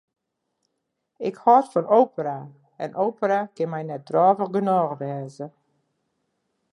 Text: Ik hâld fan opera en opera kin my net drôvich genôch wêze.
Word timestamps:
Ik 1.27 1.35
hâld 1.43 1.67
fan 1.71 1.87
opera 2.01 2.39
en 2.83 2.91
opera 3.07 3.39
kin 3.55 3.71
my 3.71 3.81
net 3.85 4.03
drôvich 4.09 4.53
genôch 4.55 4.93
wêze. 4.99 5.47